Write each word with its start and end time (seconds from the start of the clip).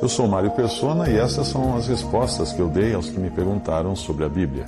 Eu 0.00 0.08
sou 0.08 0.28
Mário 0.28 0.50
Persona 0.52 1.10
e 1.10 1.16
essas 1.16 1.48
são 1.48 1.76
as 1.76 1.88
respostas 1.88 2.52
que 2.52 2.60
eu 2.60 2.68
dei 2.68 2.94
aos 2.94 3.10
que 3.10 3.18
me 3.18 3.30
perguntaram 3.30 3.96
sobre 3.96 4.24
a 4.24 4.28
Bíblia. 4.28 4.66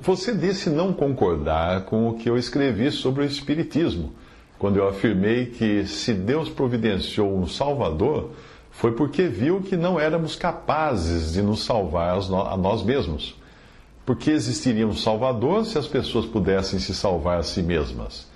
Você 0.00 0.32
disse 0.32 0.70
não 0.70 0.92
concordar 0.92 1.86
com 1.86 2.08
o 2.08 2.14
que 2.14 2.30
eu 2.30 2.38
escrevi 2.38 2.92
sobre 2.92 3.22
o 3.22 3.26
Espiritismo, 3.26 4.14
quando 4.58 4.76
eu 4.76 4.88
afirmei 4.88 5.46
que 5.46 5.84
se 5.86 6.14
Deus 6.14 6.48
providenciou 6.48 7.36
um 7.36 7.46
Salvador, 7.46 8.30
foi 8.70 8.92
porque 8.92 9.26
viu 9.26 9.60
que 9.60 9.76
não 9.76 9.98
éramos 9.98 10.36
capazes 10.36 11.32
de 11.32 11.42
nos 11.42 11.64
salvar 11.64 12.18
a 12.18 12.56
nós 12.56 12.82
mesmos. 12.82 13.34
Porque 14.06 14.30
existiria 14.30 14.86
um 14.86 14.94
Salvador 14.94 15.66
se 15.66 15.76
as 15.76 15.88
pessoas 15.88 16.24
pudessem 16.24 16.78
se 16.78 16.94
salvar 16.94 17.40
a 17.40 17.42
si 17.42 17.60
mesmas. 17.62 18.28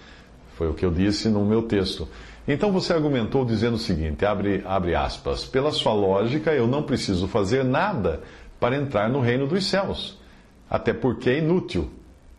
Foi 0.56 0.68
o 0.68 0.74
que 0.74 0.84
eu 0.84 0.90
disse 0.90 1.28
no 1.28 1.44
meu 1.44 1.62
texto. 1.62 2.08
Então 2.46 2.72
você 2.72 2.92
argumentou 2.92 3.44
dizendo 3.44 3.74
o 3.74 3.78
seguinte: 3.78 4.26
abre, 4.26 4.62
abre 4.66 4.96
aspas, 4.96 5.44
pela 5.44 5.70
sua 5.70 5.94
lógica, 5.94 6.52
eu 6.52 6.66
não 6.66 6.82
preciso 6.82 7.28
fazer 7.28 7.64
nada 7.64 8.20
para 8.58 8.76
entrar 8.76 9.08
no 9.08 9.20
reino 9.20 9.46
dos 9.46 9.64
céus, 9.64 10.18
até 10.68 10.92
porque 10.92 11.30
é 11.30 11.38
inútil. 11.38 11.88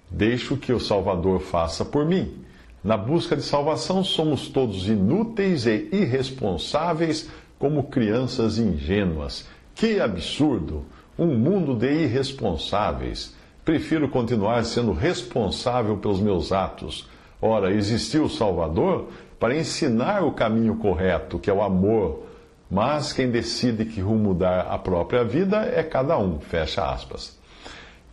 Deixo 0.09 0.57
que 0.57 0.73
o 0.73 0.79
Salvador 0.79 1.39
faça 1.39 1.85
por 1.85 2.05
mim. 2.05 2.43
Na 2.83 2.97
busca 2.97 3.35
de 3.35 3.43
salvação, 3.43 4.03
somos 4.03 4.49
todos 4.49 4.89
inúteis 4.89 5.65
e 5.65 5.87
irresponsáveis 5.93 7.29
como 7.57 7.83
crianças 7.83 8.57
ingênuas. 8.57 9.47
Que 9.73 10.01
absurdo! 10.01 10.83
Um 11.17 11.27
mundo 11.27 11.75
de 11.75 11.91
irresponsáveis. 11.91 13.35
Prefiro 13.63 14.09
continuar 14.09 14.63
sendo 14.63 14.91
responsável 14.91 15.97
pelos 15.97 16.19
meus 16.19 16.51
atos. 16.51 17.07
Ora, 17.41 17.73
existiu 17.73 18.23
o 18.23 18.29
Salvador 18.29 19.09
para 19.39 19.55
ensinar 19.55 20.23
o 20.23 20.31
caminho 20.31 20.77
correto, 20.77 21.39
que 21.39 21.49
é 21.49 21.53
o 21.53 21.61
amor. 21.61 22.27
Mas 22.69 23.11
quem 23.11 23.29
decide 23.29 23.85
que 23.85 23.99
rumo 23.99 24.33
dar 24.33 24.61
a 24.67 24.77
própria 24.77 25.23
vida 25.23 25.57
é 25.57 25.83
cada 25.83 26.17
um. 26.17 26.39
Fecha 26.39 26.89
aspas. 26.89 27.37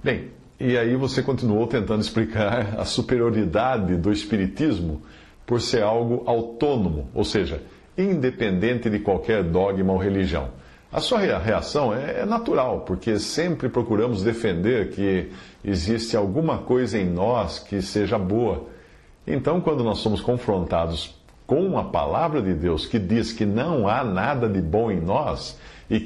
Bem, 0.03 0.31
e 0.59 0.77
aí 0.77 0.97
você 0.97 1.23
continuou 1.23 1.67
tentando 1.67 2.01
explicar 2.01 2.75
a 2.81 2.85
superioridade 2.85 3.97
do 3.97 4.11
Espiritismo 4.11 5.03
por 5.47 5.61
ser 5.61 5.83
algo 5.83 6.25
autônomo, 6.27 7.09
ou 7.15 7.25
seja, 7.25 7.63
independente 7.97 8.91
de 8.91 8.99
qualquer 8.99 9.45
dogma 9.45 9.93
ou 9.93 9.99
religião. 9.99 10.49
A 10.91 11.01
sua 11.01 11.19
reação 11.19 11.95
é, 11.95 12.21
é 12.21 12.25
natural, 12.25 12.81
porque 12.81 13.19
sempre 13.19 13.69
procuramos 13.69 14.23
defender 14.23 14.91
que 14.91 15.31
existe 15.63 16.17
alguma 16.17 16.59
coisa 16.59 16.99
em 16.99 17.05
nós 17.05 17.59
que 17.59 17.83
seja 17.83 18.19
boa. 18.19 18.65
Então, 19.27 19.61
quando 19.61 19.85
nós 19.85 19.99
somos 19.99 20.23
confrontados 20.23 21.15
com 21.47 21.79
a 21.79 21.85
palavra 21.85 22.41
de 22.41 22.55
Deus 22.55 22.87
que 22.87 22.99
diz 22.99 23.33
que 23.33 23.45
não 23.45 23.87
há 23.87 24.03
nada 24.03 24.49
de 24.49 24.63
bom 24.63 24.91
em 24.91 25.01
nós 25.01 25.59
e 25.91 26.01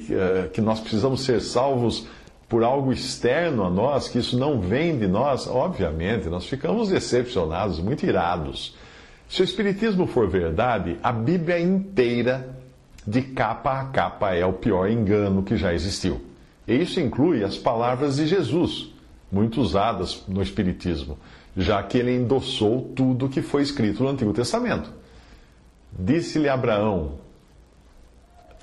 que 0.52 0.60
nós 0.60 0.80
precisamos 0.80 1.24
ser 1.24 1.40
salvos 1.40 2.08
por 2.48 2.64
algo 2.64 2.92
externo 2.92 3.64
a 3.64 3.70
nós, 3.70 4.08
que 4.08 4.18
isso 4.18 4.36
não 4.36 4.60
vem 4.60 4.98
de 4.98 5.06
nós, 5.06 5.46
obviamente, 5.46 6.28
nós 6.28 6.44
ficamos 6.46 6.88
decepcionados, 6.90 7.78
muito 7.78 8.04
irados. 8.04 8.76
Se 9.28 9.42
o 9.42 9.44
Espiritismo 9.44 10.06
for 10.06 10.28
verdade, 10.28 10.98
a 11.02 11.12
Bíblia 11.12 11.60
inteira 11.60 12.61
de 13.06 13.22
capa 13.22 13.80
a 13.80 13.84
capa 13.86 14.34
é 14.34 14.46
o 14.46 14.52
pior 14.52 14.88
engano 14.88 15.42
que 15.42 15.56
já 15.56 15.74
existiu. 15.74 16.20
E 16.66 16.74
isso 16.74 17.00
inclui 17.00 17.42
as 17.42 17.58
palavras 17.58 18.16
de 18.16 18.26
Jesus, 18.26 18.90
muito 19.30 19.60
usadas 19.60 20.24
no 20.28 20.42
Espiritismo, 20.42 21.18
já 21.56 21.82
que 21.82 21.98
ele 21.98 22.14
endossou 22.14 22.92
tudo 22.94 23.28
que 23.28 23.42
foi 23.42 23.62
escrito 23.62 24.02
no 24.02 24.10
Antigo 24.10 24.32
Testamento. 24.32 24.92
Disse-lhe 25.90 26.48
Abraão: 26.48 27.18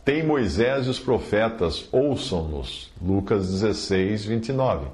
Tem 0.06 0.26
Moisés 0.26 0.88
e 0.88 0.90
os 0.90 1.00
profetas, 1.00 1.88
ouçam-nos. 1.92 2.92
Lucas 3.02 3.52
16, 3.52 4.26
29. 4.26 4.88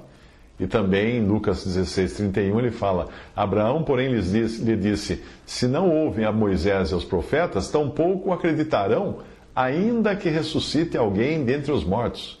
E 0.58 0.66
também 0.66 1.18
em 1.18 1.26
Lucas 1.26 1.64
16, 1.64 2.14
31 2.14 2.58
ele 2.58 2.70
fala: 2.70 3.08
Abraão, 3.34 3.82
porém, 3.82 4.08
lhes 4.08 4.32
disse, 4.32 4.64
lhe 4.64 4.76
disse: 4.76 5.22
Se 5.44 5.66
não 5.66 5.90
ouvem 5.90 6.24
a 6.24 6.32
Moisés 6.32 6.90
e 6.90 6.94
aos 6.94 7.04
profetas, 7.04 7.68
tampouco 7.68 8.32
acreditarão 8.32 9.18
ainda 9.56 10.14
que 10.14 10.28
ressuscite 10.28 10.98
alguém 10.98 11.42
dentre 11.42 11.72
os 11.72 11.82
mortos. 11.82 12.38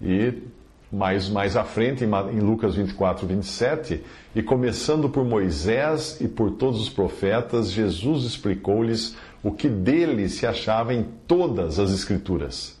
E 0.00 0.32
mais, 0.92 1.28
mais 1.28 1.56
à 1.56 1.64
frente, 1.64 2.04
em 2.04 2.40
Lucas 2.40 2.76
24, 2.76 3.26
27, 3.26 4.00
e 4.32 4.42
começando 4.42 5.08
por 5.08 5.24
Moisés 5.24 6.20
e 6.20 6.28
por 6.28 6.52
todos 6.52 6.80
os 6.80 6.88
profetas, 6.88 7.72
Jesus 7.72 8.24
explicou-lhes 8.24 9.16
o 9.42 9.50
que 9.50 9.68
dele 9.68 10.28
se 10.28 10.46
achava 10.46 10.94
em 10.94 11.04
todas 11.26 11.80
as 11.80 11.90
Escrituras. 11.90 12.80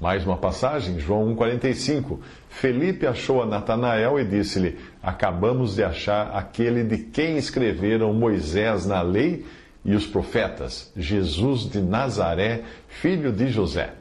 Mais 0.00 0.26
uma 0.26 0.36
passagem, 0.36 0.98
João 0.98 1.34
1,45. 1.34 2.18
Felipe 2.48 3.06
achou 3.06 3.42
a 3.42 3.46
Natanael 3.46 4.18
e 4.18 4.24
disse-lhe: 4.24 4.78
Acabamos 5.02 5.76
de 5.76 5.84
achar 5.84 6.34
aquele 6.34 6.84
de 6.84 6.98
quem 6.98 7.36
escreveram 7.38 8.12
Moisés 8.12 8.86
na 8.86 9.00
lei 9.00 9.44
e 9.86 9.94
os 9.94 10.04
profetas, 10.04 10.92
Jesus 10.96 11.70
de 11.70 11.80
Nazaré, 11.80 12.62
filho 12.88 13.32
de 13.32 13.48
José. 13.48 13.94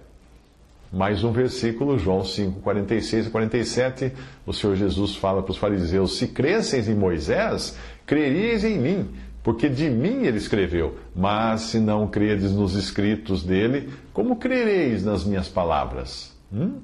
Mais 0.91 1.23
um 1.23 1.31
versículo, 1.31 1.99
João 1.99 2.25
5, 2.25 2.59
46 2.61 3.27
e 3.27 3.29
47, 3.29 4.11
o 4.47 4.53
Senhor 4.53 4.75
Jesus 4.75 5.15
fala 5.15 5.43
para 5.43 5.51
os 5.51 5.57
fariseus: 5.57 6.17
Se 6.17 6.27
cresceis 6.27 6.89
em 6.89 6.95
Moisés, 6.95 7.77
creríeis 8.05 8.63
em 8.63 8.79
mim, 8.79 9.09
porque 9.43 9.69
de 9.69 9.87
mim 9.89 10.25
ele 10.25 10.37
escreveu. 10.37 10.97
Mas 11.15 11.61
se 11.61 11.79
não 11.79 12.07
credes 12.07 12.51
nos 12.51 12.73
escritos 12.73 13.43
dele, 13.43 13.89
como 14.11 14.37
crereis 14.37 15.05
nas 15.05 15.23
minhas 15.23 15.47
palavras? 15.47 16.35
Hum? 16.51 16.79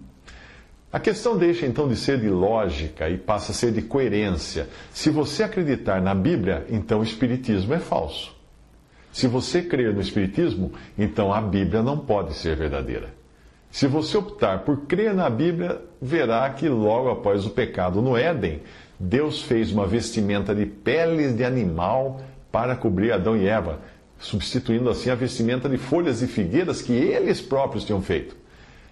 A 0.92 1.00
questão 1.00 1.38
deixa 1.38 1.66
então 1.66 1.88
de 1.88 1.96
ser 1.96 2.20
de 2.20 2.30
lógica 2.30 3.10
e 3.10 3.18
passa 3.18 3.52
a 3.52 3.56
ser 3.56 3.72
de 3.72 3.82
coerência. 3.82 4.68
Se 4.92 5.10
você 5.10 5.42
acreditar 5.42 6.02
na 6.02 6.14
Bíblia, 6.14 6.68
então 6.70 7.00
o 7.00 7.04
Espiritismo 7.04 7.74
é 7.74 7.80
falso. 7.80 8.41
Se 9.12 9.28
você 9.28 9.62
crer 9.62 9.94
no 9.94 10.02
Espiritismo, 10.02 10.72
então 10.98 11.34
a 11.34 11.42
Bíblia 11.42 11.84
não 11.84 11.98
pode 11.98 12.34
ser 12.34 12.56
verdadeira. 12.56 13.10
Se 13.70 13.88
você 13.88 14.18
optar 14.18 14.60
por 14.60 14.82
crer 14.82 15.14
na 15.14 15.30
Bíblia, 15.30 15.82
verá 16.02 16.50
que 16.50 16.68
logo 16.68 17.10
após 17.10 17.46
o 17.46 17.50
pecado 17.50 18.02
no 18.02 18.18
Éden, 18.18 18.62
Deus 19.00 19.42
fez 19.42 19.72
uma 19.72 19.88
vestimenta 19.88 20.54
de 20.54 20.66
peles 20.66 21.36
de 21.36 21.44
animal 21.44 22.22
para 22.52 22.76
cobrir 22.76 23.12
Adão 23.12 23.36
e 23.36 23.48
Eva, 23.48 23.80
substituindo 24.20 24.90
assim 24.90 25.10
a 25.10 25.16
vestimenta 25.16 25.68
de 25.68 25.78
folhas 25.78 26.20
de 26.20 26.28
figueiras 26.28 26.82
que 26.82 26.94
eles 26.94 27.42
próprios 27.42 27.84
tinham 27.84 28.02
feito. 28.02 28.36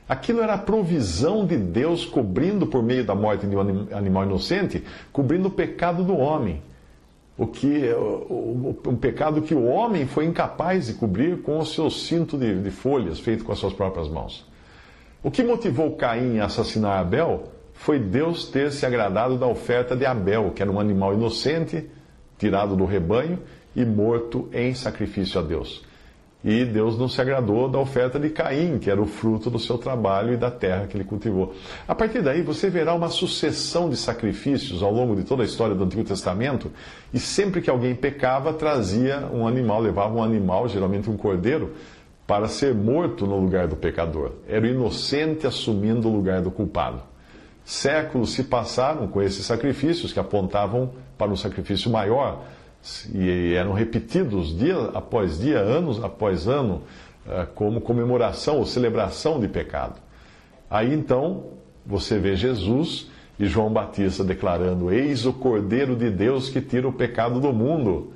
Aquilo 0.07 0.42
era 0.42 0.56
a 0.56 0.57
provisão 0.57 1.45
de 1.45 1.56
Deus 1.56 2.04
cobrindo, 2.04 2.65
por 2.65 2.81
meio 2.81 3.04
da 3.06 3.13
morte 3.13 3.45
de 3.45 3.56
um 3.56 3.88
animal 3.95 4.24
inocente, 4.24 4.83
cobrindo 5.12 5.50
o 5.50 5.51
pecado 5.51 6.04
do 6.04 6.18
homem 6.18 6.62
o 7.39 7.47
que 7.47 7.86
um 8.86 8.97
pecado 8.97 9.41
que 9.41 9.56
o 9.56 9.63
homem 9.63 10.06
foi 10.06 10.25
incapaz 10.25 10.88
de 10.88 10.94
cobrir 10.95 11.41
com 11.41 11.57
o 11.57 11.65
seu 11.65 11.89
cinto 11.89 12.38
de, 12.38 12.62
de 12.62 12.69
folhas 12.69 13.18
feito 13.18 13.45
com 13.45 13.53
as 13.53 13.59
suas 13.59 13.71
próprias 13.71 14.09
mãos. 14.09 14.45
O 15.24 15.31
que 15.31 15.41
motivou 15.41 15.95
Caim 15.95 16.39
a 16.39 16.45
assassinar 16.45 17.00
Abel 17.00 17.44
foi 17.74 17.97
Deus 17.97 18.50
ter 18.50 18.74
se 18.74 18.86
agradado 18.86 19.38
da 19.38 19.47
oferta 19.47 19.95
de 19.95 20.06
Abel, 20.06 20.51
que 20.53 20.62
era 20.62 20.69
um 20.69 20.81
animal 20.81 21.13
inocente, 21.13 21.89
tirado 22.38 22.75
do 22.75 22.83
rebanho 22.83 23.39
e 23.74 23.86
morto 23.86 24.50
em 24.51 24.74
sacrifício 24.74 25.39
a 25.39 25.44
Deus. 25.44 25.86
E 26.44 26.63
Deus 26.63 26.97
não 26.97 27.09
se 27.09 27.19
agradou 27.19 27.68
da 27.68 27.77
oferta 27.80 28.18
de 28.18 28.30
Caim, 28.30 28.80
que 28.80 28.89
era 28.89 29.01
o 29.01 29.06
fruto 29.06 29.50
do 29.50 29.59
seu 29.59 29.77
trabalho 29.77 30.33
e 30.33 30.38
da 30.38 30.50
terra 30.50 30.88
que 30.88 30.95
ele 30.95 31.03
cultivou. 31.03 31.53
A 31.86 31.94
partir 31.94 32.21
daí, 32.21 32.41
você 32.41 32.69
verá 32.69 32.94
uma 32.94 33.09
sucessão 33.09 33.89
de 33.89 33.97
sacrifícios 33.97 34.81
ao 34.81 34.91
longo 34.91 35.15
de 35.18 35.24
toda 35.24 35.44
a 35.44 35.45
história 35.45 35.75
do 35.75 35.83
Antigo 35.83 36.03
Testamento, 36.03 36.71
e 37.13 37.19
sempre 37.19 37.62
que 37.62 37.69
alguém 37.69 37.94
pecava, 37.94 38.53
trazia 38.53 39.27
um 39.33 39.45
animal, 39.45 39.81
levava 39.81 40.15
um 40.15 40.24
animal, 40.24 40.69
geralmente 40.69 41.09
um 41.09 41.18
cordeiro, 41.18 41.74
para 42.25 42.47
ser 42.47 42.74
morto 42.74 43.27
no 43.27 43.38
lugar 43.38 43.68
do 43.68 43.75
pecador. 43.75 44.33
Era 44.47 44.65
o 44.65 44.69
inocente 44.69 45.45
assumindo 45.45 46.07
o 46.07 46.13
lugar 46.13 46.41
do 46.41 46.51
culpado. 46.51 47.01
Séculos 47.65 48.31
se 48.31 48.44
passaram 48.45 49.07
com 49.07 49.21
esses 49.21 49.45
sacrifícios 49.45 50.13
que 50.13 50.19
apontavam 50.19 50.91
para 51.18 51.31
um 51.31 51.36
sacrifício 51.36 51.91
maior 51.91 52.45
e 53.13 53.53
eram 53.53 53.73
repetidos 53.73 54.57
dia 54.57 54.77
após 54.93 55.39
dia, 55.39 55.59
anos 55.59 56.03
após 56.03 56.47
ano, 56.47 56.83
eh, 57.27 57.47
como 57.53 57.81
comemoração 57.81 58.57
ou 58.57 58.65
celebração 58.65 59.39
de 59.39 59.47
pecado. 59.47 59.95
Aí 60.69 60.93
então 60.93 61.45
você 61.85 62.17
vê 62.17 62.35
Jesus 62.35 63.09
e 63.39 63.45
João 63.45 63.71
Batista 63.71 64.23
declarando: 64.23 64.91
Eis 64.91 65.25
o 65.25 65.33
Cordeiro 65.33 65.95
de 65.95 66.09
Deus 66.09 66.49
que 66.49 66.61
tira 66.61 66.87
o 66.87 66.93
pecado 66.93 67.39
do 67.39 67.51
mundo. 67.51 68.13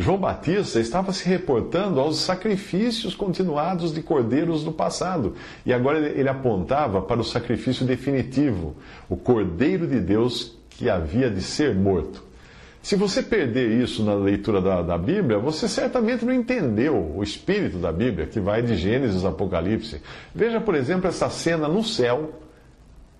João 0.00 0.16
Batista 0.16 0.78
estava 0.78 1.12
se 1.12 1.28
reportando 1.28 1.98
aos 1.98 2.18
sacrifícios 2.18 3.16
continuados 3.16 3.92
de 3.92 4.00
cordeiros 4.00 4.62
do 4.62 4.70
passado. 4.70 5.34
E 5.66 5.72
agora 5.72 5.98
ele 5.98 6.28
apontava 6.28 7.02
para 7.02 7.20
o 7.20 7.24
sacrifício 7.24 7.84
definitivo, 7.84 8.76
o 9.08 9.16
Cordeiro 9.16 9.88
de 9.88 9.98
Deus 9.98 10.56
que 10.70 10.88
havia 10.88 11.28
de 11.28 11.42
ser 11.42 11.74
morto. 11.74 12.27
Se 12.82 12.96
você 12.96 13.22
perder 13.22 13.82
isso 13.82 14.02
na 14.04 14.14
leitura 14.14 14.60
da, 14.60 14.82
da, 14.82 14.96
Bíblia, 14.96 15.38
você 15.38 15.68
certamente 15.68 16.24
não 16.24 16.32
entendeu 16.32 17.12
o 17.16 17.22
espírito 17.22 17.78
da 17.78 17.92
Bíblia, 17.92 18.26
que 18.26 18.40
vai 18.40 18.62
de 18.62 18.76
Gênesis 18.76 19.24
a 19.24 19.30
Apocalipse. 19.30 20.00
Veja, 20.34 20.60
por 20.60 20.74
exemplo, 20.74 21.08
essa 21.08 21.28
cena 21.28 21.68
no 21.68 21.82
céu, 21.82 22.40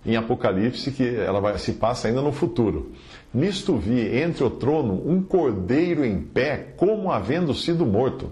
em 0.06 0.16
Apocalipse, 0.16 0.92
que 0.92 1.16
ela 1.16 1.40
vai, 1.40 1.58
se 1.58 1.72
passa 1.72 2.08
ainda 2.08 2.22
no 2.22 2.32
futuro. 2.32 2.92
Nisto 3.34 3.76
vi 3.76 4.16
entre 4.18 4.44
o 4.44 4.50
trono 4.50 5.02
um 5.06 5.22
cordeiro 5.22 6.04
em 6.04 6.20
pé, 6.20 6.72
como 6.76 7.10
havendo 7.10 7.52
sido 7.52 7.84
morto. 7.84 8.30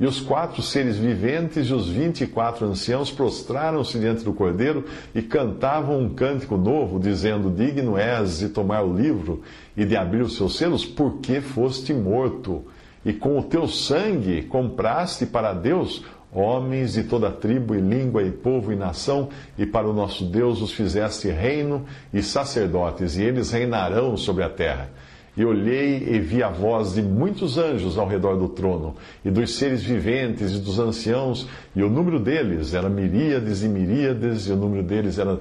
E 0.00 0.06
os 0.06 0.18
quatro 0.18 0.62
seres 0.62 0.96
viventes 0.96 1.68
e 1.68 1.74
os 1.74 1.86
vinte 1.86 2.24
e 2.24 2.26
quatro 2.26 2.66
anciãos 2.66 3.10
prostraram-se 3.10 3.98
diante 3.98 4.24
do 4.24 4.32
cordeiro 4.32 4.86
e 5.14 5.20
cantavam 5.20 6.00
um 6.00 6.08
cântico 6.08 6.56
novo, 6.56 6.98
dizendo: 6.98 7.50
Digno 7.50 7.98
és 7.98 8.38
de 8.38 8.48
tomar 8.48 8.82
o 8.82 8.96
livro 8.96 9.42
e 9.76 9.84
de 9.84 9.94
abrir 9.94 10.22
os 10.22 10.36
seus 10.36 10.56
selos, 10.56 10.86
porque 10.86 11.42
foste 11.42 11.92
morto. 11.92 12.64
E 13.04 13.12
com 13.12 13.38
o 13.38 13.42
teu 13.42 13.68
sangue 13.68 14.42
compraste 14.42 15.26
para 15.26 15.52
Deus 15.52 16.02
homens 16.32 16.94
de 16.94 17.02
toda 17.02 17.30
tribo 17.30 17.74
e 17.74 17.80
língua 17.80 18.22
e 18.22 18.30
povo 18.30 18.72
e 18.72 18.76
nação, 18.76 19.28
e 19.58 19.66
para 19.66 19.88
o 19.88 19.92
nosso 19.92 20.24
Deus 20.24 20.62
os 20.62 20.72
fizeste 20.72 21.28
reino 21.28 21.84
e 22.12 22.22
sacerdotes, 22.22 23.16
e 23.16 23.22
eles 23.22 23.50
reinarão 23.50 24.16
sobre 24.16 24.44
a 24.44 24.48
terra. 24.48 24.88
E 25.36 25.44
olhei 25.44 26.08
e 26.08 26.18
vi 26.18 26.42
a 26.42 26.48
voz 26.48 26.94
de 26.94 27.02
muitos 27.02 27.56
anjos 27.56 27.96
ao 27.96 28.08
redor 28.08 28.36
do 28.36 28.48
trono, 28.48 28.96
e 29.24 29.30
dos 29.30 29.54
seres 29.54 29.82
viventes 29.82 30.52
e 30.52 30.58
dos 30.58 30.78
anciãos, 30.78 31.48
e 31.74 31.82
o 31.82 31.88
número 31.88 32.18
deles 32.18 32.74
era 32.74 32.88
miríades 32.88 33.62
e 33.62 33.68
miríades, 33.68 34.48
e 34.48 34.52
o 34.52 34.56
número 34.56 34.82
deles 34.82 35.18
era 35.18 35.34
uh, 35.34 35.40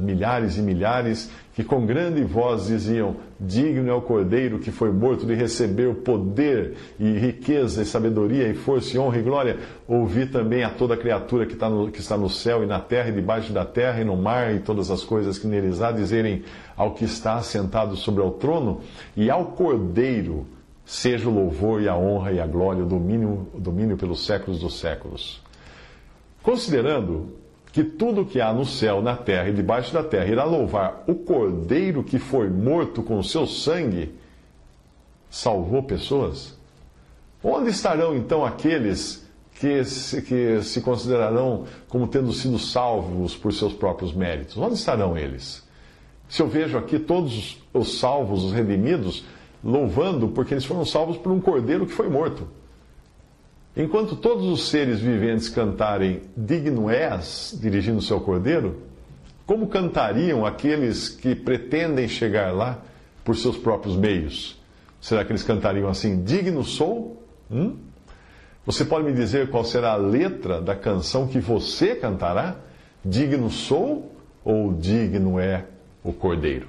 milhares 0.00 0.58
e 0.58 0.62
milhares, 0.62 1.30
que 1.54 1.62
com 1.62 1.84
grande 1.84 2.24
voz 2.24 2.66
diziam: 2.66 3.16
Digno 3.38 3.90
é 3.90 3.94
o 3.94 4.00
Cordeiro 4.00 4.58
que 4.58 4.70
foi 4.70 4.90
morto 4.90 5.26
de 5.26 5.34
receber 5.34 5.86
o 5.86 5.94
poder 5.94 6.74
e 6.98 7.18
riqueza 7.18 7.82
e 7.82 7.84
sabedoria 7.84 8.48
e 8.48 8.54
força 8.54 8.96
e 8.96 8.98
honra 8.98 9.18
e 9.18 9.22
glória. 9.22 9.58
Ouvi 9.86 10.26
também 10.26 10.64
a 10.64 10.70
toda 10.70 10.96
criatura 10.96 11.44
que 11.44 11.52
está, 11.52 11.68
no, 11.68 11.90
que 11.90 12.00
está 12.00 12.16
no 12.16 12.30
céu 12.30 12.62
e 12.62 12.66
na 12.66 12.80
terra 12.80 13.10
e 13.10 13.12
debaixo 13.12 13.52
da 13.52 13.64
terra 13.64 14.00
e 14.00 14.04
no 14.04 14.16
mar 14.16 14.54
e 14.54 14.60
todas 14.60 14.90
as 14.90 15.04
coisas 15.04 15.38
que 15.38 15.46
neles 15.46 15.82
há 15.82 15.92
dizerem 15.92 16.42
ao 16.76 16.94
que 16.94 17.04
está 17.04 17.34
assentado 17.34 17.96
sobre 17.96 18.22
o 18.22 18.30
trono 18.30 18.80
e 19.16 19.30
ao 19.30 19.46
Cordeiro 19.46 20.46
seja 20.84 21.28
o 21.28 21.34
louvor 21.34 21.80
e 21.82 21.88
a 21.88 21.96
honra 21.96 22.32
e 22.32 22.40
a 22.40 22.46
glória, 22.46 22.82
o 22.82 22.86
domínio, 22.86 23.48
o 23.54 23.60
domínio 23.60 23.96
pelos 23.96 24.24
séculos 24.26 24.60
dos 24.60 24.78
séculos. 24.78 25.40
Considerando 26.42 27.36
que 27.72 27.84
tudo 27.84 28.26
que 28.26 28.40
há 28.40 28.52
no 28.52 28.66
céu, 28.66 29.00
na 29.00 29.16
terra 29.16 29.48
e 29.48 29.54
debaixo 29.54 29.92
da 29.94 30.02
terra 30.02 30.26
irá 30.26 30.44
louvar 30.44 31.04
o 31.06 31.14
cordeiro 31.14 32.02
que 32.02 32.18
foi 32.18 32.50
morto 32.50 33.02
com 33.02 33.18
o 33.18 33.24
seu 33.24 33.46
sangue, 33.46 34.14
salvou 35.30 35.82
pessoas? 35.82 36.58
Onde 37.42 37.70
estarão 37.70 38.14
então 38.14 38.44
aqueles 38.44 39.26
que 39.54 39.84
se, 39.84 40.22
que 40.22 40.62
se 40.62 40.80
considerarão 40.80 41.64
como 41.88 42.06
tendo 42.06 42.32
sido 42.32 42.58
salvos 42.58 43.36
por 43.36 43.52
seus 43.52 43.72
próprios 43.72 44.12
méritos? 44.12 44.56
Onde 44.56 44.74
estarão 44.74 45.16
eles? 45.16 45.66
Se 46.32 46.40
eu 46.40 46.48
vejo 46.48 46.78
aqui 46.78 46.98
todos 46.98 47.62
os 47.74 47.98
salvos, 47.98 48.42
os 48.42 48.54
redimidos, 48.54 49.22
louvando 49.62 50.28
porque 50.28 50.54
eles 50.54 50.64
foram 50.64 50.82
salvos 50.82 51.18
por 51.18 51.30
um 51.30 51.38
cordeiro 51.38 51.84
que 51.84 51.92
foi 51.92 52.08
morto. 52.08 52.48
Enquanto 53.76 54.16
todos 54.16 54.46
os 54.46 54.70
seres 54.70 54.98
viventes 54.98 55.50
cantarem 55.50 56.22
Digno 56.34 56.88
és, 56.88 57.54
dirigindo 57.60 57.98
o 57.98 58.02
seu 58.02 58.18
cordeiro, 58.18 58.80
como 59.44 59.66
cantariam 59.66 60.46
aqueles 60.46 61.10
que 61.10 61.34
pretendem 61.34 62.08
chegar 62.08 62.50
lá 62.50 62.78
por 63.22 63.36
seus 63.36 63.58
próprios 63.58 63.94
meios? 63.94 64.58
Será 65.02 65.26
que 65.26 65.32
eles 65.32 65.42
cantariam 65.42 65.86
assim: 65.86 66.24
Digno 66.24 66.64
sou? 66.64 67.22
Hum? 67.50 67.76
Você 68.64 68.86
pode 68.86 69.04
me 69.04 69.12
dizer 69.12 69.50
qual 69.50 69.66
será 69.66 69.92
a 69.92 69.96
letra 69.96 70.62
da 70.62 70.74
canção 70.74 71.28
que 71.28 71.38
você 71.38 71.94
cantará? 71.94 72.56
Digno 73.04 73.50
sou 73.50 74.10
ou 74.42 74.72
digno 74.72 75.38
é 75.38 75.66
o 76.02 76.12
cordeiro? 76.12 76.68